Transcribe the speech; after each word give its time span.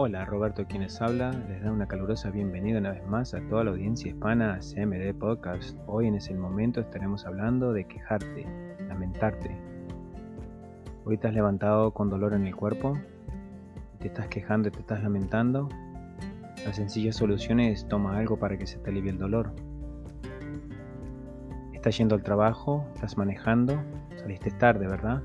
Hola, 0.00 0.24
Roberto 0.24 0.64
quienes 0.64 1.02
habla, 1.02 1.32
les 1.48 1.60
da 1.60 1.72
una 1.72 1.88
calurosa 1.88 2.30
bienvenida 2.30 2.78
una 2.78 2.92
vez 2.92 3.04
más 3.08 3.34
a 3.34 3.40
toda 3.48 3.64
la 3.64 3.72
audiencia 3.72 4.08
hispana 4.08 4.54
a 4.54 4.60
CMD 4.60 5.12
Podcast. 5.18 5.76
Hoy 5.88 6.06
en 6.06 6.14
ese 6.14 6.34
momento 6.34 6.80
estaremos 6.80 7.26
hablando 7.26 7.72
de 7.72 7.84
quejarte, 7.84 8.46
lamentarte. 8.86 9.50
Hoy 11.04 11.18
te 11.18 11.26
has 11.26 11.34
levantado 11.34 11.90
con 11.94 12.10
dolor 12.10 12.34
en 12.34 12.46
el 12.46 12.54
cuerpo, 12.54 12.96
te 13.98 14.06
estás 14.06 14.28
quejando 14.28 14.70
te 14.70 14.78
estás 14.78 15.02
lamentando. 15.02 15.68
La 16.64 16.72
sencilla 16.72 17.12
solución 17.12 17.58
es 17.58 17.88
toma 17.88 18.18
algo 18.18 18.38
para 18.38 18.56
que 18.56 18.68
se 18.68 18.78
te 18.78 18.90
alivie 18.90 19.10
el 19.10 19.18
dolor. 19.18 19.52
Estás 21.72 21.98
yendo 21.98 22.14
al 22.14 22.22
trabajo, 22.22 22.86
estás 22.94 23.16
manejando, 23.16 23.82
saliste 24.14 24.52
tarde, 24.52 24.86
¿verdad? 24.86 25.24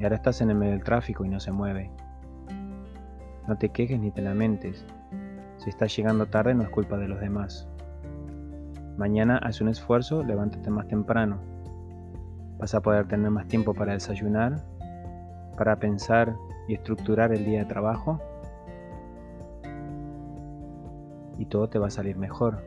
Y 0.00 0.04
ahora 0.04 0.16
estás 0.16 0.40
en 0.40 0.48
el 0.48 0.56
medio 0.56 0.72
del 0.72 0.84
tráfico 0.84 1.26
y 1.26 1.28
no 1.28 1.38
se 1.38 1.52
mueve. 1.52 1.90
No 3.48 3.56
te 3.56 3.70
quejes 3.70 3.98
ni 3.98 4.10
te 4.10 4.20
lamentes. 4.20 4.84
Si 5.56 5.70
estás 5.70 5.96
llegando 5.96 6.26
tarde 6.26 6.54
no 6.54 6.64
es 6.64 6.68
culpa 6.68 6.98
de 6.98 7.08
los 7.08 7.18
demás. 7.18 7.66
Mañana 8.98 9.38
haz 9.38 9.62
un 9.62 9.68
esfuerzo, 9.68 10.22
levántate 10.22 10.68
más 10.68 10.86
temprano. 10.86 11.38
Vas 12.58 12.74
a 12.74 12.82
poder 12.82 13.08
tener 13.08 13.30
más 13.30 13.48
tiempo 13.48 13.72
para 13.72 13.94
desayunar, 13.94 14.62
para 15.56 15.76
pensar 15.76 16.36
y 16.68 16.74
estructurar 16.74 17.32
el 17.32 17.46
día 17.46 17.60
de 17.60 17.64
trabajo. 17.64 18.20
Y 21.38 21.46
todo 21.46 21.70
te 21.70 21.78
va 21.78 21.86
a 21.86 21.90
salir 21.90 22.18
mejor. 22.18 22.62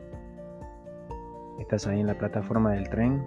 Estás 1.60 1.86
ahí 1.86 2.00
en 2.00 2.08
la 2.08 2.18
plataforma 2.18 2.72
del 2.72 2.88
tren 2.88 3.24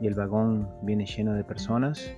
y 0.00 0.06
el 0.06 0.14
vagón 0.14 0.68
viene 0.82 1.06
lleno 1.06 1.34
de 1.34 1.42
personas 1.42 2.08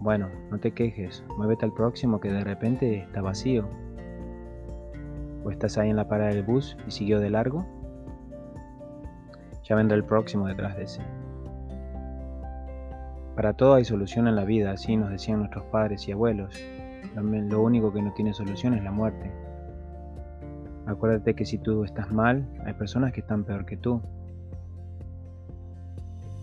bueno, 0.00 0.28
no 0.50 0.58
te 0.58 0.72
quejes, 0.72 1.24
muévete 1.36 1.64
al 1.64 1.72
próximo 1.72 2.20
que 2.20 2.30
de 2.30 2.44
repente 2.44 3.00
está 3.00 3.20
vacío. 3.20 3.68
¿O 5.44 5.50
estás 5.50 5.76
ahí 5.76 5.90
en 5.90 5.96
la 5.96 6.08
parada 6.08 6.30
del 6.30 6.44
bus 6.44 6.76
y 6.86 6.90
siguió 6.90 7.18
de 7.18 7.30
largo? 7.30 7.66
Ya 9.64 9.74
vendrá 9.74 9.96
el 9.96 10.04
próximo 10.04 10.46
detrás 10.46 10.76
de 10.76 10.84
ese. 10.84 11.02
Para 13.34 13.52
todo 13.52 13.74
hay 13.74 13.84
solución 13.84 14.28
en 14.28 14.36
la 14.36 14.44
vida, 14.44 14.72
así 14.72 14.96
nos 14.96 15.10
decían 15.10 15.40
nuestros 15.40 15.64
padres 15.66 16.06
y 16.08 16.12
abuelos. 16.12 16.60
Lo 17.14 17.62
único 17.62 17.92
que 17.92 18.02
no 18.02 18.12
tiene 18.12 18.32
solución 18.34 18.74
es 18.74 18.84
la 18.84 18.92
muerte. 18.92 19.32
Acuérdate 20.86 21.34
que 21.34 21.44
si 21.44 21.58
tú 21.58 21.84
estás 21.84 22.10
mal, 22.10 22.48
hay 22.64 22.72
personas 22.74 23.12
que 23.12 23.20
están 23.20 23.44
peor 23.44 23.66
que 23.66 23.76
tú. 23.76 24.00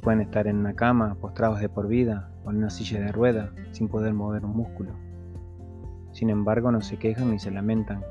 Pueden 0.02 0.22
estar 0.22 0.46
en 0.48 0.58
una 0.58 0.76
cama, 0.76 1.16
postrados 1.20 1.60
de 1.60 1.68
por 1.68 1.88
vida, 1.88 2.30
o 2.46 2.50
una 2.50 2.70
silla 2.70 3.00
de 3.00 3.12
rueda 3.12 3.52
sin 3.72 3.88
poder 3.88 4.14
mover 4.14 4.46
un 4.46 4.56
músculo. 4.56 4.92
Sin 6.12 6.30
embargo, 6.30 6.72
no 6.72 6.82
se 6.82 6.98
quejan 6.98 7.32
ni 7.32 7.40
se 7.40 7.52
lamentan. 7.52 8.04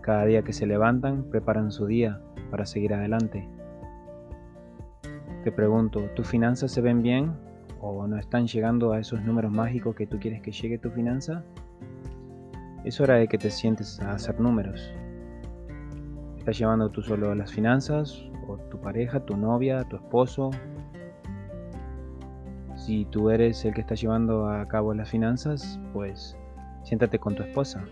Cada 0.00 0.24
día 0.24 0.42
que 0.42 0.54
se 0.54 0.66
levantan, 0.66 1.24
preparan 1.24 1.70
su 1.70 1.86
día 1.86 2.20
para 2.50 2.64
seguir 2.64 2.94
adelante. 2.94 3.46
Te 5.44 5.52
pregunto, 5.52 6.00
¿tus 6.14 6.26
finanzas 6.26 6.72
se 6.72 6.80
ven 6.80 7.02
bien 7.02 7.32
o 7.80 8.06
no 8.06 8.18
están 8.18 8.46
llegando 8.46 8.92
a 8.92 9.00
esos 9.00 9.22
números 9.22 9.52
mágicos 9.52 9.94
que 9.94 10.06
tú 10.06 10.18
quieres 10.18 10.40
que 10.40 10.50
llegue 10.50 10.78
tu 10.78 10.90
finanza? 10.90 11.44
Es 12.84 13.00
hora 13.00 13.16
de 13.16 13.28
que 13.28 13.38
te 13.38 13.50
sientes 13.50 14.00
a 14.00 14.12
hacer 14.12 14.40
números. 14.40 14.92
¿Estás 16.38 16.58
llevando 16.58 16.88
tú 16.90 17.02
solo 17.02 17.34
las 17.34 17.52
finanzas 17.52 18.24
o 18.46 18.56
tu 18.56 18.80
pareja, 18.80 19.20
tu 19.20 19.36
novia, 19.36 19.84
tu 19.84 19.96
esposo, 19.96 20.50
si 22.88 23.04
tú 23.04 23.28
eres 23.28 23.66
el 23.66 23.74
que 23.74 23.82
está 23.82 23.94
llevando 23.94 24.48
a 24.48 24.66
cabo 24.66 24.94
las 24.94 25.10
finanzas, 25.10 25.78
pues 25.92 26.38
siéntate 26.84 27.18
con 27.18 27.34
tu 27.34 27.42
esposa. 27.42 27.84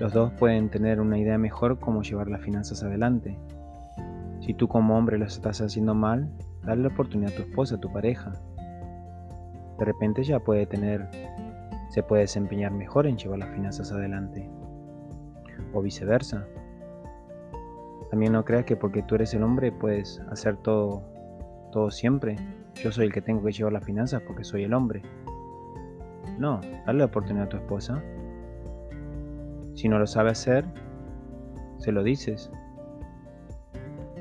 Los 0.00 0.14
dos 0.14 0.32
pueden 0.38 0.70
tener 0.70 1.02
una 1.02 1.18
idea 1.18 1.36
mejor 1.36 1.78
cómo 1.78 2.00
llevar 2.00 2.30
las 2.30 2.40
finanzas 2.40 2.82
adelante. 2.82 3.38
Si 4.40 4.54
tú 4.54 4.68
como 4.68 4.96
hombre 4.96 5.18
las 5.18 5.34
estás 5.34 5.60
haciendo 5.60 5.94
mal, 5.94 6.30
dale 6.62 6.80
la 6.80 6.88
oportunidad 6.88 7.30
a 7.34 7.36
tu 7.36 7.42
esposa, 7.42 7.74
a 7.74 7.80
tu 7.80 7.92
pareja. 7.92 8.32
De 9.78 9.84
repente 9.84 10.24
ya 10.24 10.40
puede 10.40 10.64
tener, 10.64 11.10
se 11.90 12.02
puede 12.02 12.22
desempeñar 12.22 12.72
mejor 12.72 13.06
en 13.06 13.18
llevar 13.18 13.40
las 13.40 13.50
finanzas 13.50 13.92
adelante. 13.92 14.48
O 15.74 15.82
viceversa. 15.82 16.46
También 18.10 18.32
no 18.32 18.46
creas 18.46 18.64
que 18.64 18.76
porque 18.76 19.02
tú 19.02 19.16
eres 19.16 19.34
el 19.34 19.42
hombre 19.42 19.72
puedes 19.72 20.20
hacer 20.30 20.56
todo, 20.56 21.02
todo 21.70 21.90
siempre 21.90 22.36
yo 22.74 22.90
soy 22.90 23.06
el 23.06 23.12
que 23.12 23.20
tengo 23.20 23.42
que 23.44 23.52
llevar 23.52 23.72
las 23.72 23.84
finanzas 23.84 24.22
porque 24.22 24.44
soy 24.44 24.64
el 24.64 24.74
hombre. 24.74 25.02
No, 26.38 26.60
dale 26.86 26.98
la 27.00 27.04
oportunidad 27.04 27.46
a 27.46 27.48
tu 27.48 27.56
esposa. 27.56 28.02
Si 29.74 29.88
no 29.88 29.98
lo 29.98 30.06
sabe 30.06 30.30
hacer, 30.30 30.64
se 31.78 31.92
lo 31.92 32.02
dices. 32.02 32.50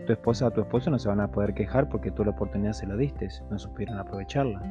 Tu 0.06 0.14
esposa 0.14 0.48
o 0.48 0.52
tu 0.52 0.62
esposo 0.62 0.90
no 0.90 1.00
se 1.00 1.08
van 1.08 1.22
a 1.22 1.32
poder 1.32 1.54
quejar 1.54 1.90
porque 1.90 2.12
tú 2.12 2.24
la 2.24 2.32
oportunidad 2.32 2.74
se 2.74 2.88
lo 2.88 2.98
diste, 2.98 3.30
no 3.50 3.60
supieron 3.60 4.00
aprovecharla. 4.00 4.62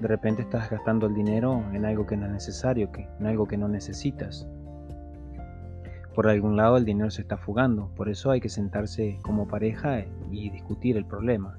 De 0.00 0.08
repente 0.08 0.42
estás 0.42 0.70
gastando 0.70 1.06
el 1.06 1.14
dinero 1.14 1.62
en 1.72 1.84
algo 1.84 2.06
que 2.06 2.16
no 2.16 2.26
es 2.26 2.32
necesario, 2.32 2.90
que, 2.90 3.08
en 3.20 3.26
algo 3.26 3.46
que 3.46 3.56
no 3.56 3.68
necesitas. 3.68 4.46
Por 6.14 6.28
algún 6.28 6.56
lado 6.56 6.76
el 6.76 6.84
dinero 6.84 7.10
se 7.10 7.22
está 7.22 7.36
fugando, 7.36 7.88
por 7.96 8.08
eso 8.08 8.30
hay 8.30 8.40
que 8.40 8.48
sentarse 8.48 9.18
como 9.22 9.48
pareja 9.48 10.04
y 10.30 10.48
discutir 10.50 10.96
el 10.96 11.04
problema. 11.04 11.58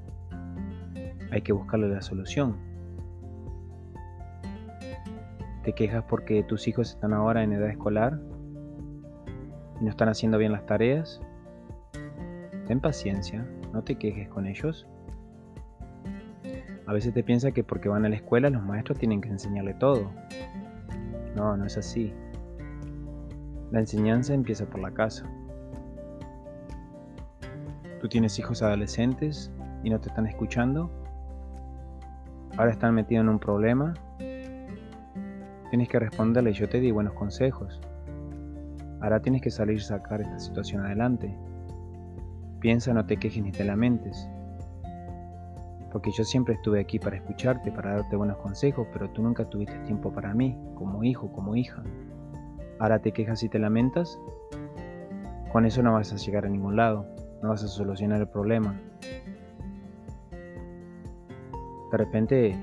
Hay 1.31 1.41
que 1.41 1.51
buscarle 1.51 1.89
la 1.89 2.01
solución. 2.01 2.55
¿Te 5.63 5.73
quejas 5.73 6.05
porque 6.07 6.43
tus 6.43 6.67
hijos 6.67 6.91
están 6.91 7.11
ahora 7.11 7.43
en 7.43 7.51
edad 7.51 7.69
escolar 7.69 8.19
y 9.81 9.83
no 9.83 9.89
están 9.89 10.07
haciendo 10.07 10.37
bien 10.37 10.53
las 10.53 10.65
tareas? 10.65 11.19
Ten 12.67 12.79
paciencia, 12.79 13.45
no 13.73 13.83
te 13.83 13.95
quejes 13.95 14.29
con 14.29 14.47
ellos. 14.47 14.87
A 16.87 16.93
veces 16.93 17.13
te 17.13 17.23
piensas 17.23 17.51
que 17.51 17.63
porque 17.63 17.89
van 17.89 18.05
a 18.05 18.09
la 18.09 18.15
escuela 18.15 18.49
los 18.49 18.63
maestros 18.63 18.99
tienen 18.99 19.19
que 19.19 19.29
enseñarle 19.29 19.73
todo. 19.73 20.11
No, 21.35 21.57
no 21.57 21.65
es 21.65 21.77
así. 21.77 22.13
La 23.75 23.81
enseñanza 23.81 24.33
empieza 24.33 24.65
por 24.65 24.79
la 24.79 24.89
casa. 24.91 25.25
¿Tú 27.99 28.07
tienes 28.07 28.39
hijos 28.39 28.61
adolescentes 28.61 29.51
y 29.83 29.89
no 29.89 29.99
te 29.99 30.07
están 30.07 30.27
escuchando? 30.27 30.89
Ahora 32.55 32.71
están 32.71 32.95
metidos 32.95 33.23
en 33.23 33.29
un 33.31 33.37
problema. 33.37 33.93
Tienes 35.69 35.89
que 35.89 35.99
responderle, 35.99 36.53
yo 36.53 36.69
te 36.69 36.79
di 36.79 36.91
buenos 36.91 37.15
consejos. 37.15 37.81
Ahora 39.01 39.19
tienes 39.19 39.41
que 39.41 39.51
salir 39.51 39.75
y 39.75 39.81
sacar 39.81 40.21
esta 40.21 40.39
situación 40.39 40.85
adelante. 40.85 41.37
Piensa, 42.61 42.93
no 42.93 43.05
te 43.05 43.17
quejes 43.17 43.43
ni 43.43 43.51
te 43.51 43.65
lamentes. 43.65 44.25
Porque 45.91 46.11
yo 46.11 46.23
siempre 46.23 46.53
estuve 46.53 46.79
aquí 46.79 46.97
para 46.97 47.17
escucharte, 47.17 47.73
para 47.73 47.97
darte 47.97 48.15
buenos 48.15 48.37
consejos, 48.37 48.87
pero 48.93 49.09
tú 49.09 49.21
nunca 49.21 49.43
tuviste 49.49 49.77
tiempo 49.79 50.13
para 50.13 50.33
mí, 50.33 50.57
como 50.75 51.03
hijo, 51.03 51.29
como 51.33 51.57
hija. 51.57 51.83
Ahora 52.79 52.99
te 52.99 53.11
quejas 53.11 53.43
y 53.43 53.49
te 53.49 53.59
lamentas. 53.59 54.19
Con 55.51 55.65
eso 55.65 55.81
no 55.81 55.93
vas 55.93 56.11
a 56.11 56.17
llegar 56.17 56.45
a 56.45 56.49
ningún 56.49 56.75
lado, 56.75 57.05
no 57.41 57.49
vas 57.49 57.63
a 57.63 57.67
solucionar 57.67 58.21
el 58.21 58.27
problema. 58.27 58.79
De 61.91 61.97
repente 61.97 62.55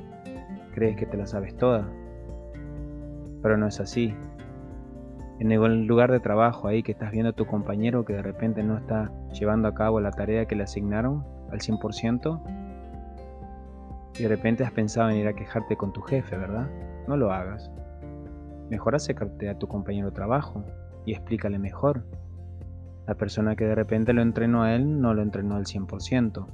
crees 0.75 0.97
que 0.97 1.07
te 1.07 1.17
la 1.17 1.27
sabes 1.27 1.57
toda, 1.57 1.89
pero 3.43 3.57
no 3.57 3.67
es 3.67 3.81
así. 3.81 4.15
En 5.39 5.51
el 5.51 5.87
lugar 5.87 6.13
de 6.13 6.21
trabajo 6.21 6.69
ahí 6.69 6.83
que 6.83 6.93
estás 6.93 7.11
viendo 7.11 7.31
a 7.31 7.33
tu 7.33 7.47
compañero 7.47 8.05
que 8.05 8.13
de 8.13 8.23
repente 8.23 8.63
no 8.63 8.77
está 8.77 9.11
llevando 9.33 9.69
a 9.69 9.75
cabo 9.75 10.01
la 10.01 10.11
tarea 10.11 10.47
que 10.47 10.55
le 10.55 10.65
asignaron 10.65 11.25
al 11.51 11.61
100%, 11.61 12.41
y 14.19 14.23
de 14.23 14.29
repente 14.29 14.65
has 14.65 14.73
pensado 14.73 15.11
en 15.11 15.17
ir 15.17 15.29
a 15.29 15.33
quejarte 15.33 15.77
con 15.77 15.93
tu 15.93 16.03
jefe, 16.03 16.37
¿verdad? 16.37 16.69
No 17.09 17.17
lo 17.17 17.33
hagas. 17.33 17.71
Mejor 18.73 18.95
acércate 18.95 19.51
a 19.51 19.59
tu 19.59 19.69
compañero 19.69 20.09
de 20.09 20.15
trabajo 20.15 20.65
y 21.05 21.13
explícale 21.13 21.59
mejor. 21.59 22.07
La 23.07 23.15
persona 23.15 23.55
que 23.55 23.67
de 23.67 23.75
repente 23.75 24.15
lo 24.15 24.23
entrenó 24.23 24.63
a 24.63 24.75
él 24.75 24.99
no 24.99 25.13
lo 25.13 25.21
entrenó 25.21 25.57
al 25.57 25.67
100%. 25.67 26.47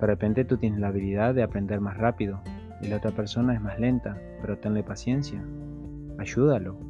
De 0.00 0.06
repente 0.08 0.44
tú 0.44 0.56
tienes 0.56 0.80
la 0.80 0.88
habilidad 0.88 1.36
de 1.36 1.44
aprender 1.44 1.80
más 1.80 1.98
rápido 1.98 2.40
y 2.82 2.88
la 2.88 2.96
otra 2.96 3.12
persona 3.12 3.54
es 3.54 3.60
más 3.60 3.78
lenta, 3.78 4.18
pero 4.40 4.58
tenle 4.58 4.82
paciencia. 4.82 5.40
Ayúdalo. 6.18 6.80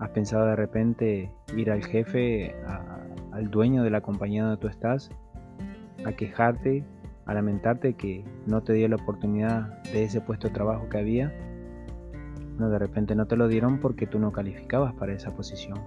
¿Has 0.00 0.10
pensado 0.10 0.44
de 0.46 0.56
repente 0.56 1.30
ir 1.56 1.70
al 1.70 1.84
jefe, 1.84 2.52
al 3.30 3.48
dueño 3.48 3.84
de 3.84 3.90
la 3.90 4.00
compañía 4.00 4.42
donde 4.42 4.60
tú 4.60 4.66
estás, 4.66 5.08
a 6.04 6.10
quejarte, 6.10 6.84
a 7.26 7.34
lamentarte 7.34 7.94
que 7.94 8.24
no 8.44 8.64
te 8.64 8.72
dio 8.72 8.88
la 8.88 8.96
oportunidad 8.96 9.84
de 9.84 10.02
ese 10.02 10.20
puesto 10.20 10.48
de 10.48 10.54
trabajo 10.54 10.88
que 10.88 10.98
había? 10.98 11.32
No, 12.58 12.70
de 12.70 12.78
repente 12.78 13.14
no 13.14 13.26
te 13.26 13.36
lo 13.36 13.48
dieron 13.48 13.80
porque 13.80 14.06
tú 14.06 14.18
no 14.18 14.32
calificabas 14.32 14.94
para 14.94 15.12
esa 15.12 15.30
posición. 15.32 15.78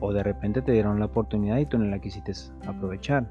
O 0.00 0.12
de 0.12 0.22
repente 0.22 0.62
te 0.62 0.72
dieron 0.72 0.98
la 0.98 1.06
oportunidad 1.06 1.58
y 1.58 1.66
tú 1.66 1.78
no 1.78 1.84
la 1.84 1.98
quisiste 1.98 2.32
aprovechar. 2.66 3.28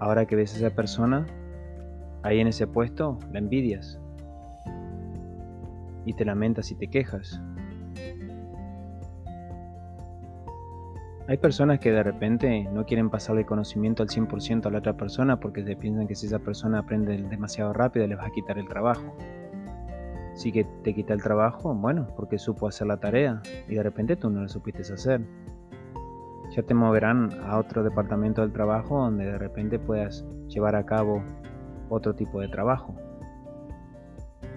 Ahora 0.00 0.26
que 0.26 0.36
ves 0.36 0.54
a 0.54 0.66
esa 0.66 0.74
persona 0.74 1.26
ahí 2.22 2.40
en 2.40 2.48
ese 2.48 2.66
puesto, 2.66 3.18
la 3.32 3.38
envidias 3.38 4.00
y 6.06 6.14
te 6.14 6.24
lamentas 6.24 6.70
y 6.70 6.74
te 6.74 6.88
quejas. 6.88 7.40
Hay 11.26 11.38
personas 11.38 11.78
que 11.78 11.90
de 11.90 12.02
repente 12.02 12.68
no 12.70 12.84
quieren 12.84 13.08
pasarle 13.08 13.46
conocimiento 13.46 14.02
al 14.02 14.10
100% 14.10 14.66
a 14.66 14.70
la 14.70 14.78
otra 14.78 14.94
persona 14.94 15.40
porque 15.40 15.64
se 15.64 15.74
piensan 15.74 16.06
que 16.06 16.14
si 16.14 16.26
esa 16.26 16.38
persona 16.38 16.80
aprende 16.80 17.16
demasiado 17.16 17.72
rápido 17.72 18.06
les 18.06 18.18
va 18.18 18.26
a 18.26 18.30
quitar 18.30 18.58
el 18.58 18.68
trabajo. 18.68 19.16
Si 20.34 20.52
que 20.52 20.64
te 20.82 20.92
quita 20.92 21.14
el 21.14 21.22
trabajo, 21.22 21.74
bueno, 21.74 22.08
porque 22.14 22.38
supo 22.38 22.68
hacer 22.68 22.88
la 22.88 22.98
tarea 22.98 23.40
y 23.66 23.74
de 23.74 23.82
repente 23.82 24.16
tú 24.16 24.28
no 24.28 24.42
lo 24.42 24.48
supiste 24.50 24.82
hacer. 24.82 25.22
Ya 26.54 26.62
te 26.62 26.74
moverán 26.74 27.30
a 27.42 27.56
otro 27.56 27.82
departamento 27.82 28.42
del 28.42 28.52
trabajo 28.52 28.98
donde 28.98 29.24
de 29.24 29.38
repente 29.38 29.78
puedas 29.78 30.26
llevar 30.48 30.76
a 30.76 30.84
cabo 30.84 31.22
otro 31.88 32.14
tipo 32.14 32.38
de 32.38 32.48
trabajo. 32.48 32.94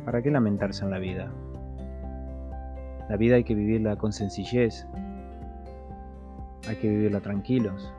¿Para 0.04 0.22
qué 0.22 0.32
lamentarse 0.32 0.84
en 0.84 0.92
la 0.92 1.00
vida? 1.00 1.32
La 3.08 3.16
vida 3.16 3.36
hay 3.36 3.46
que 3.46 3.56
vivirla 3.56 3.96
con 3.96 4.12
sencillez, 4.12 4.86
hay 6.68 6.76
que 6.78 6.90
vivirla 6.90 7.22
tranquilos. 7.22 7.94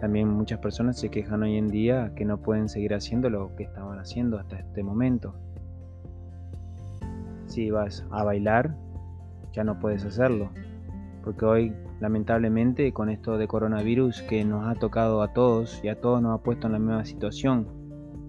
También 0.00 0.28
muchas 0.28 0.58
personas 0.58 0.98
se 0.98 1.08
quejan 1.08 1.42
hoy 1.42 1.56
en 1.56 1.68
día 1.68 2.12
que 2.14 2.24
no 2.24 2.38
pueden 2.38 2.68
seguir 2.68 2.94
haciendo 2.94 3.30
lo 3.30 3.54
que 3.56 3.64
estaban 3.64 3.98
haciendo 3.98 4.38
hasta 4.38 4.58
este 4.58 4.82
momento. 4.82 5.34
Si 7.46 7.70
vas 7.70 8.04
a 8.10 8.24
bailar, 8.24 8.76
ya 9.52 9.64
no 9.64 9.78
puedes 9.78 10.04
hacerlo, 10.04 10.50
porque 11.22 11.44
hoy 11.44 11.72
lamentablemente 12.00 12.92
con 12.92 13.08
esto 13.08 13.38
de 13.38 13.46
coronavirus 13.46 14.22
que 14.22 14.44
nos 14.44 14.66
ha 14.66 14.74
tocado 14.74 15.22
a 15.22 15.32
todos 15.32 15.80
y 15.82 15.88
a 15.88 16.00
todos 16.00 16.20
nos 16.20 16.38
ha 16.38 16.42
puesto 16.42 16.66
en 16.66 16.74
la 16.74 16.78
misma 16.78 17.04
situación, 17.04 17.66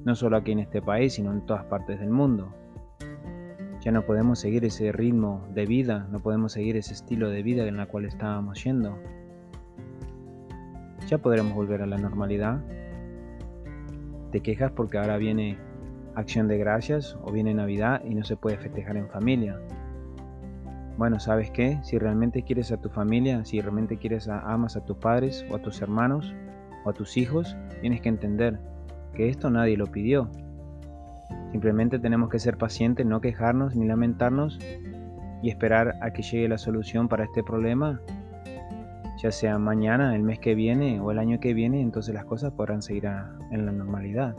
no 0.05 0.15
solo 0.15 0.37
aquí 0.37 0.51
en 0.51 0.59
este 0.59 0.81
país, 0.81 1.13
sino 1.13 1.33
en 1.33 1.45
todas 1.45 1.65
partes 1.65 1.99
del 1.99 2.09
mundo. 2.09 2.53
Ya 3.85 3.91
no 3.91 4.03
podemos 4.03 4.39
seguir 4.39 4.65
ese 4.65 4.91
ritmo 4.91 5.45
de 5.53 5.67
vida, 5.67 6.07
no 6.11 6.19
podemos 6.19 6.53
seguir 6.53 6.75
ese 6.75 6.93
estilo 6.93 7.29
de 7.29 7.43
vida 7.43 7.67
en 7.67 7.77
la 7.77 7.85
cual 7.85 8.05
estábamos 8.05 8.63
yendo. 8.63 8.97
Ya 11.05 11.19
podremos 11.19 11.53
volver 11.53 11.83
a 11.83 11.85
la 11.85 11.99
normalidad. 11.99 12.63
Te 14.31 14.41
quejas 14.41 14.71
porque 14.71 14.97
ahora 14.97 15.17
viene 15.17 15.59
acción 16.15 16.47
de 16.47 16.57
gracias 16.57 17.15
o 17.21 17.31
viene 17.31 17.53
Navidad 17.53 18.01
y 18.03 18.15
no 18.15 18.23
se 18.23 18.35
puede 18.35 18.57
festejar 18.57 18.97
en 18.97 19.07
familia. 19.07 19.61
Bueno, 20.97 21.19
¿sabes 21.19 21.51
qué? 21.51 21.77
Si 21.83 21.99
realmente 21.99 22.41
quieres 22.41 22.71
a 22.71 22.81
tu 22.81 22.89
familia, 22.89 23.45
si 23.45 23.61
realmente 23.61 23.97
quieres 23.97 24.27
a, 24.27 24.39
amas 24.51 24.75
a 24.77 24.83
tus 24.83 24.97
padres 24.97 25.45
o 25.51 25.57
a 25.57 25.61
tus 25.61 25.79
hermanos 25.83 26.33
o 26.85 26.89
a 26.89 26.93
tus 26.93 27.17
hijos, 27.17 27.55
tienes 27.81 28.01
que 28.01 28.09
entender 28.09 28.59
que 29.13 29.29
esto 29.29 29.51
nadie 29.51 29.77
lo 29.77 29.85
pidió, 29.85 30.31
Simplemente 31.55 31.99
tenemos 31.99 32.29
que 32.29 32.37
ser 32.37 32.57
pacientes, 32.57 33.05
no 33.05 33.21
quejarnos 33.21 33.77
ni 33.77 33.85
lamentarnos 33.85 34.59
y 35.41 35.49
esperar 35.49 35.95
a 36.01 36.11
que 36.11 36.21
llegue 36.21 36.49
la 36.49 36.57
solución 36.57 37.07
para 37.07 37.23
este 37.23 37.45
problema, 37.45 38.01
ya 39.23 39.31
sea 39.31 39.57
mañana, 39.57 40.13
el 40.17 40.21
mes 40.21 40.39
que 40.39 40.53
viene 40.53 40.99
o 40.99 41.11
el 41.11 41.17
año 41.17 41.39
que 41.39 41.53
viene, 41.53 41.79
entonces 41.79 42.13
las 42.13 42.25
cosas 42.25 42.51
podrán 42.51 42.81
seguir 42.81 43.05
en 43.05 43.65
la 43.65 43.71
normalidad. 43.71 44.35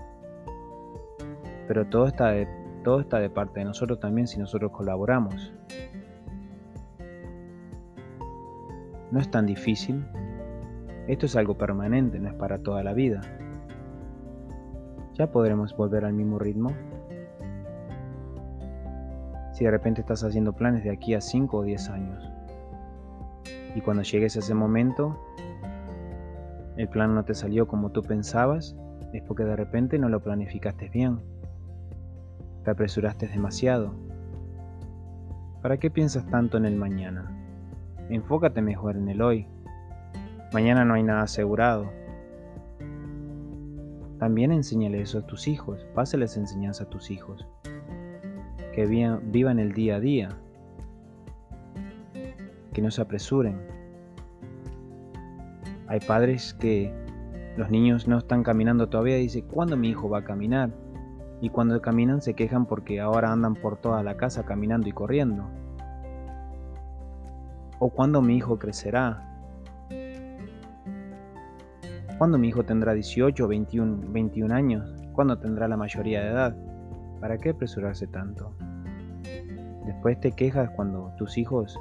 Pero 1.67 1.87
todo 1.87 2.07
está, 2.07 2.33
de, 2.33 2.47
todo 2.85 3.01
está 3.01 3.19
de 3.19 3.31
parte 3.31 3.61
de 3.61 3.65
nosotros 3.65 3.99
también 3.99 4.27
si 4.27 4.39
nosotros 4.39 4.71
colaboramos. 4.73 5.55
No 9.11 9.21
es 9.21 9.31
tan 9.31 9.47
difícil. 9.47 10.05
Esto 11.09 11.25
es 11.25 11.35
algo 11.35 11.57
permanente, 11.57 12.19
no 12.19 12.29
es 12.29 12.35
para 12.35 12.59
toda 12.59 12.83
la 12.83 12.93
vida. 12.93 13.23
Ya 15.15 15.31
podremos 15.33 15.75
volver 15.75 16.05
al 16.05 16.13
mismo 16.13 16.39
ritmo 16.39 16.75
si 19.57 19.65
de 19.65 19.71
repente 19.71 20.03
estás 20.03 20.23
haciendo 20.23 20.53
planes 20.53 20.85
de 20.85 20.91
aquí 20.91 21.15
a 21.15 21.21
5 21.23 21.57
o 21.57 21.63
10 21.63 21.89
años. 21.89 22.31
Y 23.75 23.81
cuando 23.81 24.03
llegues 24.03 24.37
a 24.37 24.41
ese 24.41 24.53
momento, 24.53 25.19
el 26.77 26.87
plan 26.91 27.15
no 27.15 27.25
te 27.25 27.33
salió 27.33 27.67
como 27.67 27.91
tú 27.91 28.03
pensabas, 28.03 28.77
es 29.15 29.23
porque 29.23 29.45
de 29.45 29.57
repente 29.57 29.99
no 29.99 30.11
lo 30.11 30.21
planificaste 30.21 30.91
bien. 30.91 31.21
Te 32.65 32.71
apresuraste 32.71 33.29
demasiado. 33.29 33.95
¿Para 35.63 35.79
qué 35.79 35.91
piensas 35.91 36.27
tanto 36.27 36.59
en 36.59 36.67
el 36.67 36.77
mañana? 36.77 37.31
Enfócate 38.11 38.61
mejor 38.61 38.99
en 38.99 39.09
el 39.09 39.23
hoy. 39.23 39.47
Mañana 40.53 40.85
no 40.85 40.93
hay 40.93 41.03
nada 41.03 41.23
asegurado. 41.23 41.91
También 44.19 44.53
enséñale 44.53 45.01
eso 45.01 45.21
a 45.21 45.27
tus 45.27 45.49
hijos, 45.49 45.87
páseles 45.95 46.37
enseñanza 46.37 46.85
a 46.85 46.91
tus 46.91 47.11
hijos 47.11 47.47
que 48.77 48.85
vivan 48.85 49.59
el 49.59 49.73
día 49.73 49.97
a 49.97 50.01
día, 50.01 50.29
que 52.75 52.83
no 52.83 52.91
se 52.91 53.01
apresuren. 53.01 53.59
Hay 55.87 55.99
padres 56.01 56.53
que 56.61 56.93
los 57.57 57.71
niños 57.71 58.07
no 58.07 58.19
están 58.19 58.43
caminando 58.43 58.91
todavía 58.91 59.17
y 59.17 59.23
dicen, 59.23 59.47
¿cuándo 59.49 59.79
mi 59.79 59.89
hijo 59.89 60.11
va 60.11 60.19
a 60.19 60.25
caminar? 60.25 60.75
Y 61.41 61.49
cuando 61.49 61.81
caminan 61.81 62.21
se 62.21 62.35
quejan 62.35 62.67
porque 62.67 63.01
ahora 63.01 63.33
andan 63.33 63.55
por 63.55 63.79
toda 63.79 64.03
la 64.03 64.19
casa 64.19 64.45
caminando 64.45 64.91
y 64.91 64.93
corriendo. 64.93 65.49
¿O 67.79 67.89
cuándo 67.89 68.21
mi 68.21 68.37
hijo 68.37 68.59
crecerá? 68.59 69.23
¿Cuándo 72.19 72.37
mi 72.37 72.49
hijo 72.49 72.63
tendrá 72.63 72.93
18 72.93 73.43
o 73.43 73.49
21, 73.49 74.13
21 74.13 74.55
años? 74.55 75.03
¿Cuándo 75.15 75.39
tendrá 75.39 75.67
la 75.67 75.79
mayoría 75.79 76.21
de 76.21 76.29
edad? 76.29 76.57
¿Para 77.21 77.39
qué 77.39 77.51
apresurarse 77.51 78.07
tanto? 78.07 78.53
Después 79.87 80.21
te 80.21 80.33
quejas 80.33 80.71
cuando 80.71 81.13
tus 81.17 81.39
hijos 81.39 81.79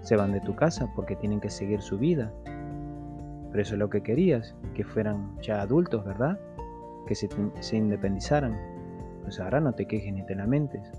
se 0.00 0.16
van 0.16 0.32
de 0.32 0.40
tu 0.40 0.54
casa 0.54 0.90
porque 0.94 1.16
tienen 1.16 1.40
que 1.40 1.50
seguir 1.50 1.80
su 1.82 1.98
vida. 1.98 2.32
Pero 3.50 3.62
eso 3.62 3.74
es 3.74 3.78
lo 3.78 3.90
que 3.90 4.02
querías, 4.02 4.54
que 4.74 4.84
fueran 4.84 5.36
ya 5.40 5.60
adultos, 5.60 6.04
¿verdad? 6.04 6.38
Que 7.06 7.14
se, 7.14 7.28
se 7.60 7.76
independizaran. 7.76 8.56
Pues 9.22 9.40
ahora 9.40 9.60
no 9.60 9.72
te 9.72 9.86
quejes 9.86 10.12
ni 10.12 10.24
te 10.24 10.34
lamentes. 10.34 10.90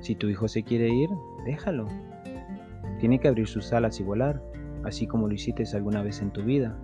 Si 0.00 0.14
tu 0.14 0.28
hijo 0.28 0.48
se 0.48 0.62
quiere 0.62 0.88
ir, 0.88 1.10
déjalo. 1.44 1.86
Tiene 2.98 3.18
que 3.20 3.28
abrir 3.28 3.46
sus 3.46 3.72
alas 3.72 4.00
y 4.00 4.02
volar, 4.02 4.42
así 4.84 5.06
como 5.06 5.28
lo 5.28 5.34
hiciste 5.34 5.64
alguna 5.74 6.02
vez 6.02 6.22
en 6.22 6.30
tu 6.30 6.42
vida. 6.42 6.76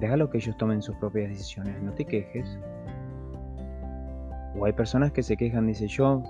Déjalo 0.00 0.30
que 0.30 0.38
ellos 0.38 0.56
tomen 0.56 0.80
sus 0.80 0.96
propias 0.96 1.28
decisiones, 1.28 1.82
no 1.82 1.92
te 1.92 2.04
quejes. 2.04 2.58
O 4.60 4.66
hay 4.66 4.74
personas 4.74 5.10
que 5.10 5.22
se 5.22 5.38
quejan, 5.38 5.66
dice 5.66 5.88
yo, 5.88 6.22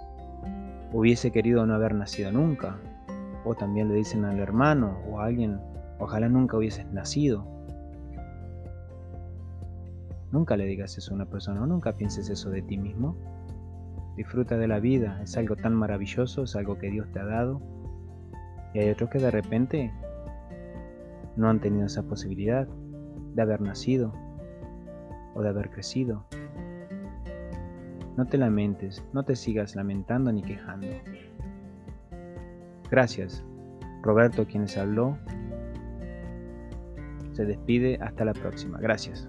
hubiese 0.92 1.32
querido 1.32 1.66
no 1.66 1.74
haber 1.74 1.96
nacido 1.96 2.30
nunca. 2.30 2.78
O 3.44 3.56
también 3.56 3.88
le 3.88 3.96
dicen 3.96 4.24
al 4.24 4.38
hermano 4.38 5.00
o 5.10 5.18
a 5.18 5.24
alguien, 5.24 5.58
ojalá 5.98 6.28
nunca 6.28 6.56
hubieses 6.56 6.86
nacido. 6.92 7.44
Nunca 10.30 10.56
le 10.56 10.64
digas 10.64 10.96
eso 10.96 11.10
a 11.10 11.16
una 11.16 11.26
persona, 11.26 11.60
o 11.60 11.66
nunca 11.66 11.96
pienses 11.96 12.30
eso 12.30 12.50
de 12.50 12.62
ti 12.62 12.78
mismo. 12.78 13.16
Disfruta 14.16 14.56
de 14.56 14.68
la 14.68 14.78
vida, 14.78 15.20
es 15.24 15.36
algo 15.36 15.56
tan 15.56 15.74
maravilloso, 15.74 16.44
es 16.44 16.54
algo 16.54 16.78
que 16.78 16.88
Dios 16.88 17.10
te 17.12 17.18
ha 17.18 17.24
dado. 17.24 17.60
Y 18.74 18.78
hay 18.78 18.90
otros 18.90 19.10
que 19.10 19.18
de 19.18 19.32
repente 19.32 19.92
no 21.34 21.50
han 21.50 21.60
tenido 21.60 21.86
esa 21.86 22.04
posibilidad 22.04 22.68
de 23.34 23.42
haber 23.42 23.60
nacido 23.60 24.12
o 25.34 25.42
de 25.42 25.48
haber 25.48 25.70
crecido. 25.70 26.26
No 28.16 28.26
te 28.26 28.38
lamentes, 28.38 29.02
no 29.12 29.22
te 29.22 29.36
sigas 29.36 29.76
lamentando 29.76 30.32
ni 30.32 30.42
quejando. 30.42 30.88
Gracias. 32.90 33.44
Roberto, 34.02 34.46
quien 34.46 34.62
les 34.62 34.76
habló, 34.76 35.16
se 37.32 37.44
despide. 37.44 37.98
Hasta 38.00 38.24
la 38.24 38.32
próxima. 38.32 38.78
Gracias. 38.78 39.28